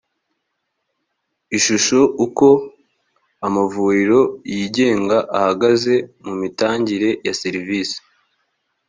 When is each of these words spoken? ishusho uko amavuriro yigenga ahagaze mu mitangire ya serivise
ishusho 1.57 1.99
uko 2.25 2.47
amavuriro 3.47 4.19
yigenga 4.53 5.17
ahagaze 5.37 5.93
mu 6.25 6.33
mitangire 6.41 7.09
ya 7.25 7.33
serivise 7.41 7.95